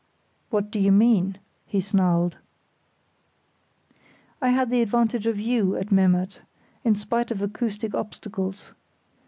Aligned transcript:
"What 0.49 0.71
do 0.71 0.79
you 0.79 0.91
mean?" 0.91 1.37
he 1.67 1.79
snarled. 1.79 2.39
"I 4.41 4.49
had 4.49 4.71
the 4.71 4.81
advantage 4.81 5.27
of 5.27 5.39
you 5.39 5.75
at 5.75 5.91
Memmert, 5.91 6.41
in 6.83 6.95
spite 6.95 7.29
of 7.29 7.39
acoustic 7.43 7.93
obstacles. 7.93 8.73